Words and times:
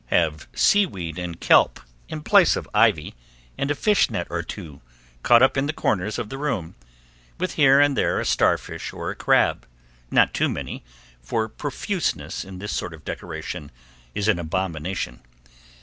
Have 0.07 0.47
seaweed 0.55 1.19
and 1.19 1.39
kelp 1.39 1.79
in 2.09 2.23
place 2.23 2.55
of 2.55 2.67
ivy, 2.73 3.13
and 3.55 3.69
a 3.69 3.75
fish 3.75 4.09
net 4.09 4.25
or 4.31 4.41
two 4.41 4.81
caught 5.21 5.43
up 5.43 5.57
in 5.57 5.67
the 5.67 5.73
corners 5.73 6.17
of 6.17 6.29
the 6.29 6.39
room, 6.39 6.73
with 7.37 7.53
here 7.53 7.79
and 7.79 7.95
there 7.95 8.19
a 8.19 8.25
starfish 8.25 8.91
or 8.93 9.11
a 9.11 9.15
crab 9.15 9.67
not 10.09 10.33
too 10.33 10.49
many, 10.49 10.83
for 11.21 11.47
profuseness 11.47 12.43
in 12.43 12.57
this 12.57 12.71
sort 12.73 12.95
of 12.95 13.05
decoration 13.05 13.69
is 14.15 14.27
an 14.27 14.39
abomination. 14.39 15.21